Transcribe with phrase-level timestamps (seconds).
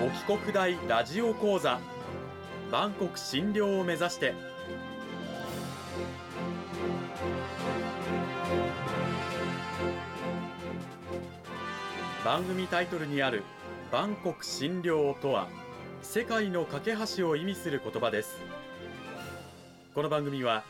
[0.00, 1.80] 沖国大ラジオ講座
[2.70, 4.34] 万国診療を目指して。
[12.24, 13.42] 番組タイトルにある
[13.90, 15.48] 「万国診療」とは
[16.02, 18.36] 世界の架け橋を意味する言葉です。
[19.94, 20.62] この番組は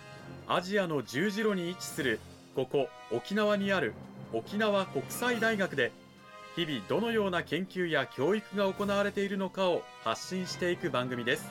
[0.47, 2.21] アジアの十字路に位置する
[2.59, 3.95] ここ沖縄にある
[4.33, 5.93] 沖縄国際大学で
[6.57, 11.49] 日々どのような研究や教育が行われているのかを発信していく番組です。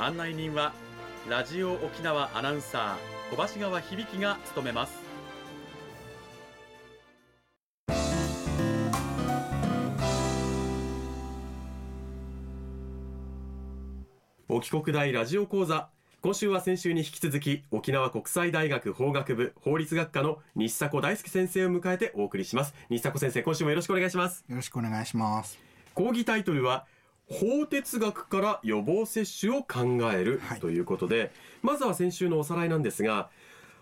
[0.00, 0.72] 案内人は
[1.28, 4.98] ラジオ沖縄アナウンサー小橋川響が務めます。
[14.48, 15.90] 沖国大ラジオ講座
[16.24, 22.74] 今週は先週に引き続き沖縄国際大学法学部法律学科の西迫大輔先生を迎えてお送りします。
[22.88, 24.42] 西迫先生今週もよろしくお願いします。
[24.48, 25.58] よろしくお願いします。
[25.92, 26.86] 講義タイトルは
[27.28, 33.28] 法哲学から予防接種を考える、はい、ということでまずは先週のおさらいなんですが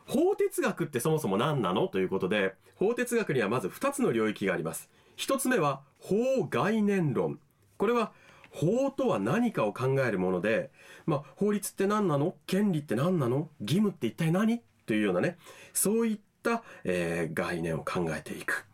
[0.06, 1.86] 法哲学ってそもそも何なの？
[1.86, 4.90] ということで法哲学にはまず2つの領域があります。
[5.16, 7.38] 1つ目は法概念論。
[7.76, 8.10] これは
[8.52, 10.70] 法とは何かを考えるもので、
[11.06, 12.36] まあ、法律って何なの？
[12.46, 13.48] 権利って何なの？
[13.60, 14.62] 義務って一体何？
[14.86, 15.38] というようなね、
[15.72, 18.66] そういった、えー、概念を考えていく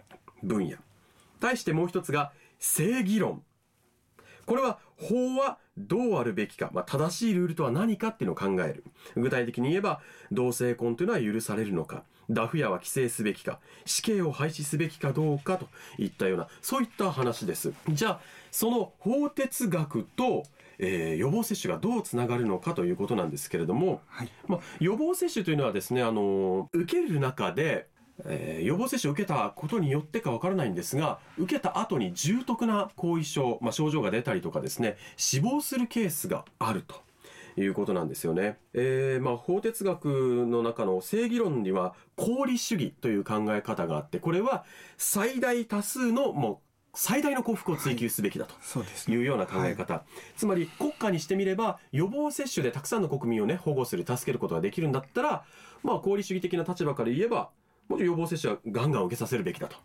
[0.42, 0.76] 分野。
[1.38, 3.42] 対してもう一つが正義論。
[4.46, 8.84] これは法はどうあるべきか、まあ、正しいルールとは何かっていうのを考える。
[9.14, 10.00] 具体的に言えば、
[10.32, 17.72] 同性婚というのは許されるのか、ダフ屋は規制すべきか、死刑を廃止すべきかどうかといったような、そういった話です。
[17.88, 20.44] じゃあ、その法哲学と、
[20.78, 27.88] えー、予防接種がどうつながるのかということなんですけれども、はい、まあ、予防接種というのはですね、あの受ける中で、
[28.24, 37.07] えー、予防接種を受けたことによってかわからないんですが、受けた後に重篤な後遺症、まあ、症状が出たりとかですね、死亡するケースがあると。
[37.60, 38.58] いうことなんですよね。
[38.72, 40.06] えー、まあ、法哲学
[40.46, 44.64] の中の正義論には、功利主義という考え方があって、これは
[44.96, 48.54] 最大多数のもう最大の幸福を追求すべきだと
[49.08, 49.16] い。
[49.16, 50.02] うような考え方、はい、
[50.36, 55.44] つまり国家にしてみれば予防接種でたくさんの国民をね保護する助けることができるんだったら
[55.84, 57.50] まあ功利主義的な立場から言えば
[57.88, 59.76] もちろん予防接種はガンガン受けさせるべきだと。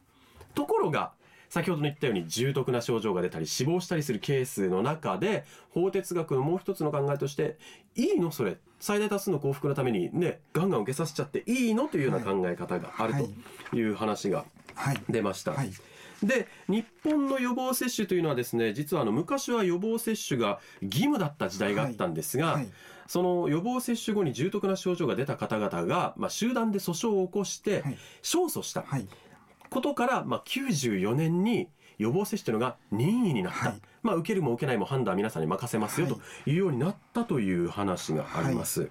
[0.55, 1.13] ところが
[1.53, 7.59] 先ほど言ったように重篤な症状が出たり死亡したりするケースの中で法哲学のもう一つの考えとして
[7.95, 13.13] いいのそれ最大多数の幸福のためにねガンガン受けさせちゃっていいのというような考え方がある
[13.71, 13.87] とい。
[13.87, 14.45] う話が
[15.09, 15.51] 出ました。
[15.51, 15.67] はい。
[15.67, 15.75] はい
[16.23, 22.55] で日本の予防接種というのはですね実はあの昔は予防接種が義務だった時代があったんですが、はい。
[22.55, 22.69] はい、
[23.07, 27.83] その予防接種後に重篤な症状が出た方々が、まあ、集団で訴訟を起こして
[28.23, 28.85] 勝訴した
[29.73, 31.67] ことから、まあ、94年に
[31.97, 36.53] 予防接種というのが任意になった、はい、まあ、受けるも受けないも判断は皆さんに任せますよとい。
[36.53, 38.89] うようになったという話があります。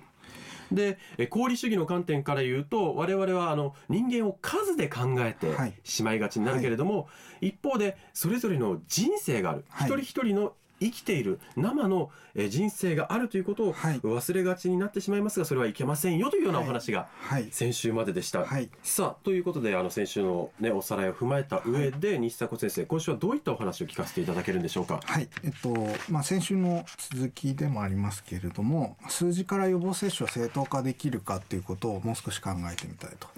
[0.71, 0.99] で
[1.31, 5.49] 功利主義の観点から言うと我々はあの人間を数で考えて
[5.85, 7.07] しまいがちになるけれども、は
[7.43, 12.11] い、一方でそれぞれの人生がある、はい、一人一人の生きている生の
[12.49, 17.09] 人生があるということを忘れがちになってしまいますがそれはいけませんよというようなお話が
[17.51, 18.41] 先週まででした。
[18.41, 25.01] はいはい、さあということであの先週の、ね、おさらいを踏まえた上で、西迫先生今週はどういったお話を聞かせていただけるんでしょうか？
[25.05, 25.75] はいえっと
[26.11, 33.29] まあ、先週の続きでもありますけれども数字から予防接種を正当化できるかということをもう少し考えてみたいと。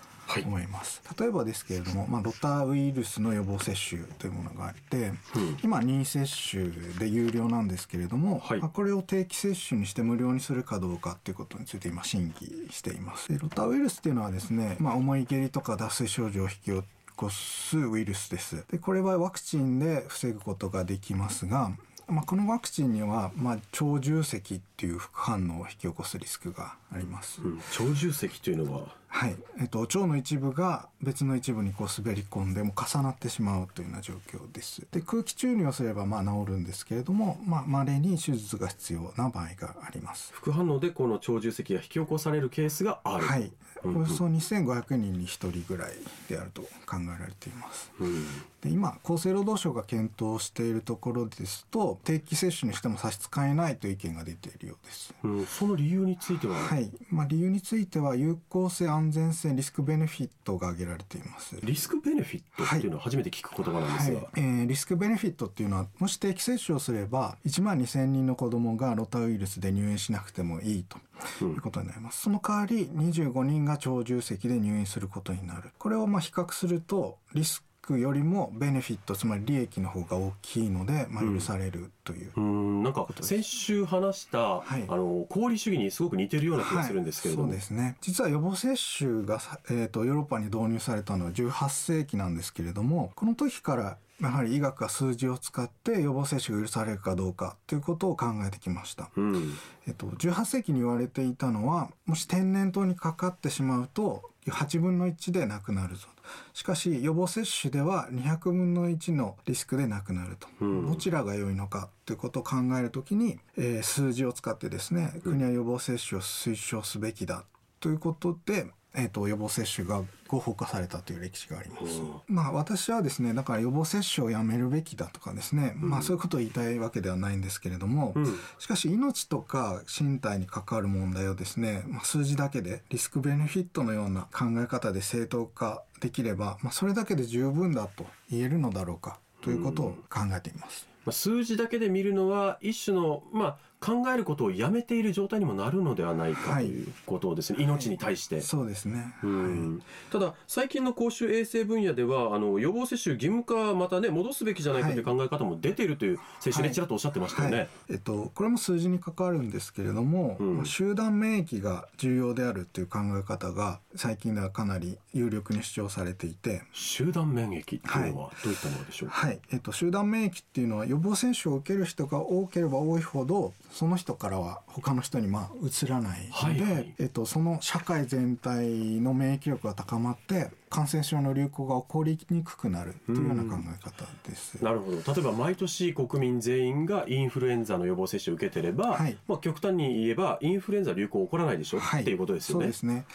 [0.45, 4.97] 思います、はい、例えばですけれども、まあ、ロタウイルスの予防接種というものがあって、
[5.37, 6.69] うん、今任意接種
[6.99, 13.33] で有料なんですけれども、はい、まあ、これを定期接種にして無料にするかどうかということについて今審議しています。
[13.33, 16.83] でロタウイルスっていうのはですね、まあ、重い下痢とか脱水症状を引き起
[17.17, 18.65] こすウイルスです。
[18.71, 21.73] でこれはワクチンで防ぐことができますが
[22.09, 27.41] まあ、このワクチンには、まあ、超重積っていう副反応を引き起こすリスクがあります。
[27.43, 28.83] うん、超重積というのは？
[29.09, 34.83] はい、えっと、腸の一部が別の一部にこう滑り込んでも重なってしまうというような状況です。
[34.91, 40.33] で空気注入をすればまあ治るんですけれども、まあ、稀に手術が必要な場合があります。
[40.33, 43.25] 副反応でこの超重積が引き起こされるケースがある。
[43.25, 43.53] はい、
[43.85, 45.93] およそ2500人に1人ぐらい
[46.29, 47.93] であると考えられています。
[48.01, 48.25] うん、
[48.61, 55.15] で今厚生労働省が検討しているところですと定期接種にしても差し支えないという意見が出ているようです。
[55.23, 56.91] うん、その理由については、はい。
[57.11, 61.57] まあ、理由については有効性安安全性リスクベネフィットが挙げられています。
[61.63, 64.25] リスクベネフィットっていうのは初めて聞く言葉なんですが、はい。
[64.25, 70.97] はい、えー、リスクベネフィットっていうのはもし定期接種をすれば1万2000人の子どもがロタウイルスで入院しなくてもいいと
[71.41, 75.71] いうことになります、うん、その代わり25人が超重積で入院することになる。
[75.79, 87.97] これをまあ比較するとリスクよりもベネフィットつまり利益の方が大きいので、まあ、許されるという、うん、なんか先週話した、はい、あの功利主義にすごく似てるような気がするんですけれども、はい、そうですね。
[88.01, 89.41] 実は予防接種が、
[89.71, 99.55] えーと、ヨーロッパに導入されたのは18世紀なんですけれどもこの時からやはり医学が数字を使って予防接種が許されるかどうかということを考えてきました、うん、
[99.87, 106.09] えっと、18世紀に言われていたのはもし天然痘にかかってしまうと8分の1で亡くなるぞ
[106.53, 117.45] しかし予防接種では200分の1のリスクで亡くなると、うん、どちらが良いのかということを考えるときに、えー、数字を使ってですね国は予防接種を推奨すべきだ
[117.81, 118.67] ということで、
[118.97, 122.01] えーと、予防接種が合法化されたという歴史があります。
[122.29, 140.89] まあ私はですねだから予防接種をやめるべきだとかですね、うん、まあそういうことを言いたいわけではないんですけれども、うん、しかし命とか身体に関わる問題をですね、まあ、数字だけでリスクベネフィットのような考え方で正当化できれば、まあ、それだけで十分だと言えるのだろうかということを考えています。
[141.05, 166.63] まあ、数字だけで見るのは一種の、まあ、考えることをやめている状態にもなるのではないかということですね、はい、命に対して、はい、そうですね、うん、ただ最近の公衆衛生分野ではあの予防接種義務化またね戻すべきじゃないかという考え方も出ているという先週でちらっとおっしゃってましたよね、はい、えっと、これも数字に関わるんですけれども、うん、集団免疫が重要であるという考え方が最近ではかなり有力に主張されていて。
[166.73, 169.41] 集団免疫っていうのはどういったものでしょうか、はい。
[169.53, 184.61] えっと、集団免疫っていうのは予防接種を受ける人が多ければ多いほどその人からは他の人にまあ移らないので、はいはい、えっと、その社会全体の免疫力が高まって感染症の流行が起こりにくくなるというような考え方です。
[184.61, 185.15] なるほど。
[185.15, 192.65] 例えば毎年国民全員がインフルエンザの予防接種を受けてれば、はい、まあ、極端に言えばインフルエンザ流行起こらないでしょ、はい、っていうことですよね。
[192.65, 193.07] そうですね、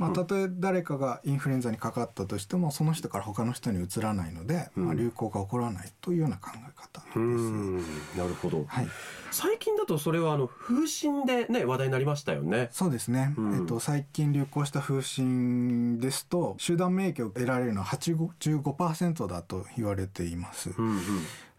[0.00, 8.18] まあ、たとえ誰かがインフルエンザにかかったとしてもその人から他の人に移らないので、まあ、流行が起こらないというような考え方です。
[8.18, 8.88] なるほど、はい、
[9.30, 12.68] 最近だとそれはあの風疹で、ね、話題になりましたよね。
[12.72, 20.70] そうですね、うん、えっと、最近流行した風疹ですと集団免疫を得られるのは85%だと言われています。
[20.76, 21.00] うんうん。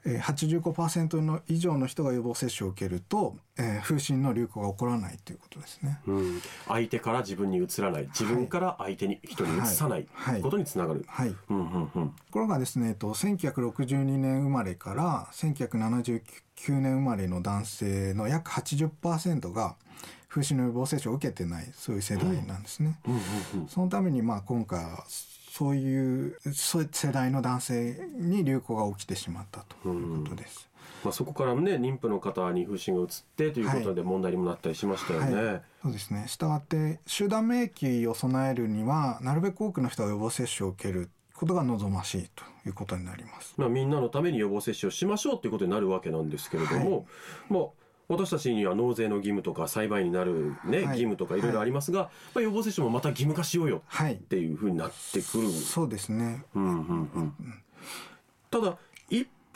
[0.08, 8.04] えー、85%の以上の人が予防接種を受けると、えー、風疹の流行が起こらないということですね、うん、相手から自分にうつらない。
[8.08, 16.22] 自分から相手に、人にうつさない、はい、ことにつながる、はい、うんうんうん、ところがですね、えっと、1962年生まれから1979
[16.80, 19.76] 年生まれの男性の約80%が
[20.36, 23.00] 風疹の予防接種を受けてないそういう世代なんですね。
[23.70, 30.68] そのためにまあ今回はそういうそういう世代の男性に流行が起きてしまったということです。
[31.06, 35.36] まあ、そこからね妊婦の方に風疹が移ってということで問題にもなったりしましたよね。
[35.36, 36.26] はいはい、そうですね。
[36.28, 43.54] したがって集団免疫を備えるにはなるべく多くの人が予防接種を受けることが望ましいということになります。
[43.56, 47.06] まあみんなのために予防接種をしましょうということになるわけなんですけれども、はい、
[47.50, 57.34] まあ私たちには納税の義務とか栽培になる、ね、はい、義務とかいろいろありますが、はい、まあ、予防接種もまた義務化しようよっていうふうになってくる、はい、そうですね、うんうんうん、
[58.52, 58.85] ただ一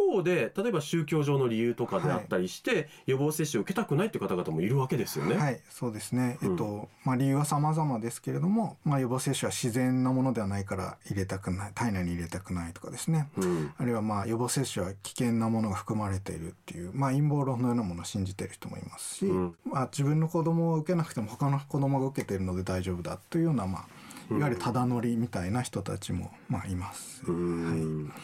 [0.10, 5.36] 方で例えば宗教上の理由とかであったりして、はい、予防接種を受けたくないという方々もいるわけですよね。
[5.36, 23.86] はいそうですね、えっとまあ、理由は様々ですけれども、まあ、予防接種は自然なものではないから入れたくない体内に入れたくないとかですね、うん、あるいはまあ予防接種は危険なものが含まれているっていう、まあ、陰謀論のようなものを信じている人もいますし、うん、まあ、自分の子供を受けなくても他の子供が受けているので大丈夫だというようなまあ
[24.32, 27.24] いわゆるただ乗りみたいな人たちもまあいます。
[27.26, 27.34] は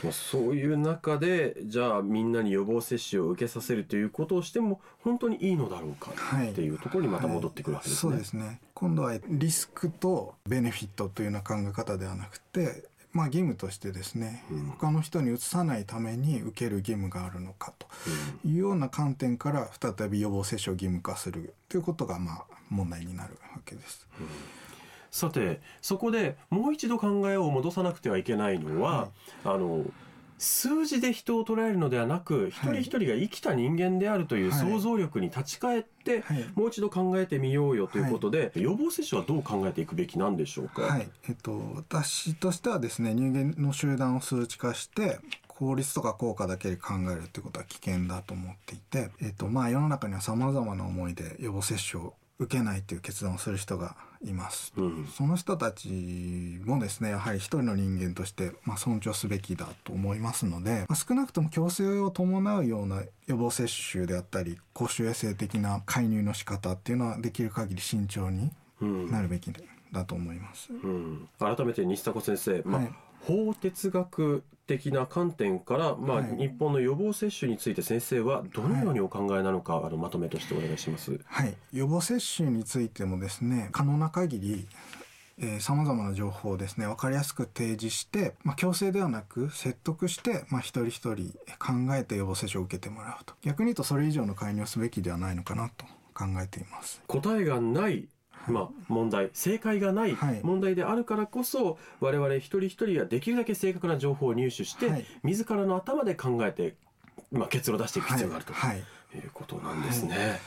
[0.09, 8.12] い、そういう中でじゃあみんなに予防接種を受けさせるということをしても本当にいいのだろうかっていうところにまた戻ってくるわけですね。
[8.12, 8.19] はい。
[8.19, 8.62] はい、そうですね。
[8.74, 12.85] 今度はリスクとベネフィットというような考え方ではなくて
[13.15, 17.88] まあ、義務としてですね、うん、他の人にうつさないために受ける義務があるのかと
[18.45, 24.05] いうような観点から再び予防接種を義務化するということがまあ問題になるわけです。
[24.19, 24.64] うん
[25.15, 29.10] さてそこでもう一度考えを戻さなくてはいけないのは、はい、
[29.45, 29.86] あの
[30.38, 41.10] 数字で人を捉えるのではなく一人一人が生きた人間であるという想像力に立ち返って、はい、もう一度考えてみようよということで、はい、予防接種はどう考えていくべきなんでしょうか、はい。
[41.29, 68.51] えっと、私としてはですね人間の集団を数値化して効率とか効果だけで考えるってことは危険だと思っていて、えっとまあ、世の中にはさまざまな思いで予防接種を受けないという決断をする人がいます、うん、その人たちもですねやはり一人の人間として、まあ、尊重すべきだと思いますので、まあ、少なくとも強制を伴うような予防接種であったり公衆衛生的な介入の仕方っていうのはできる限り慎重に
[68.82, 69.51] なるべき
[69.92, 72.94] だと思います、うん、改めて西迫先生、まあ、はい
[73.27, 81.20] 法哲学的な観点から、まあ、はい、日本の予防接種について先生はどのようにお考えなのか、はい、あのまとめとしてお願いします。
[81.25, 84.67] はい、予防接種についてもですね可能な限り
[85.60, 93.34] さまざまな情報をですね分かりやすく提示して、まあ、強制ではなく説得して、まあ、一人一人考えて予防接種を受けてもらうと。
[93.41, 97.01] 逆に言うとそれ以上の介入をすべきではないのかなと考えています。
[97.08, 98.08] 答えがない
[98.48, 106.75] まあ、問題正解がない問題であるからこそ、我々一人一人はできるだけ正確な情報を入手して、はい、自らの頭で考えて、
[107.32, 108.82] まあ、結論を出していく必要があると、はい、い。
[109.20, 110.40] うことなんですね。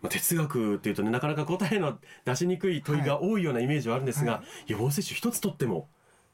[0.00, 5.88] まあ、哲学っていうとねなかなか答えの出しにくい問いが多いようなイメージはあるんですが、予防接種一つとっても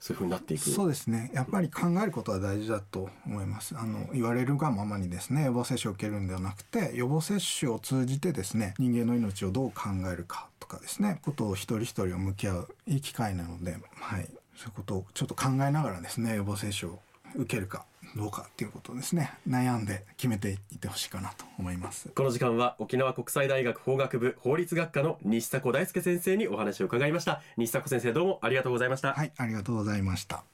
[0.05, 0.69] そういうふうになっていく。
[0.69, 1.31] そうですね。
[1.33, 3.75] やっぱり考えることは大事だと思います。
[3.75, 16.99] あの言われるがままにですね予防接種を受けるんではなくて予防接種を通じてですね人間の命をどう考えるかとかですねことを一人一人を向き合ういい機会なので、はい、そういうことをちょっと考えながらですね予防接種を
[17.37, 17.85] 受けるか
[18.17, 19.33] どうかっていうことをですね。
[19.49, 22.09] 悩んで決めていってほしいかなと思います。
[22.11, 27.43] この時間は沖縄国際大学法学部法律学科の西迫大輔先生にお話を伺いました。
[27.57, 29.15] 西迫先生どうもありがとうございました。
[29.15, 30.45] はいありがとうございました。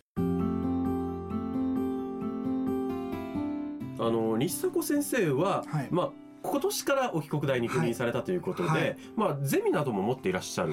[4.03, 10.73] あの西迫先生は、はい、まあ今年からお帰国大に赴任されたということで、はいはい、まあ、ゼミなども持っていらっしゃる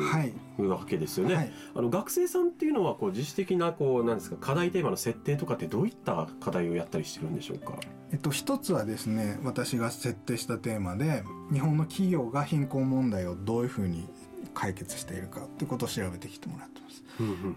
[0.70, 1.36] わけですよね。
[1.36, 7.76] はい、あの学生さんっていうのはこう自主的なこうなんですか課題テーマの設定とかってどういった課題をやったりしてるんでしょうか？
[8.12, 14.08] えっと一つはですね私が設定したテーマで日本の企業が貧困問題をどういうふうに
[14.54, 17.04] 解決しているかってことを調べてきてもらってます。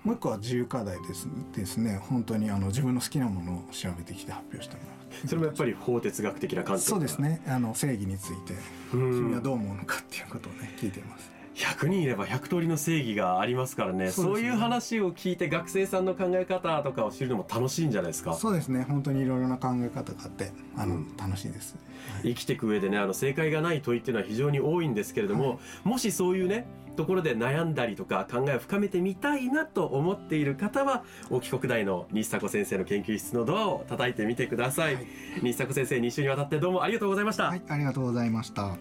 [0.04, 4.99] もう一個は自由課題ですですね本当にあの自分の好きなものを調べてきて発表してもらう。
[5.26, 7.40] それもやっぱり法哲学的な観点そうですね。
[7.46, 8.54] あの正義について
[8.90, 14.10] 君はどう思うのかっていうことをね聞いています100人いれば100通りの正義がありますからね。
[14.10, 18.34] そう、ね,、いう話を聞いて学生さんの考え方とかを知るのも楽しいんじゃないですか。
[18.34, 18.84] そうですね。
[18.88, 21.76] 本当にいろいろな考え方があってあの、うん、楽しいです、
[22.14, 35.06] はい、生きていく上でねあの正解がない問いっていうのは非常に多いんですけれども、はい、もしそういうねところで悩んだりとか考えを深めてみたいなと思っている方は大木国大の西迫先生の研究室のドアを叩いてみてください、はい、
[35.42, 38.76] 西迫先生2週にわたってどうもありがとうございました、はい、ありがとうございました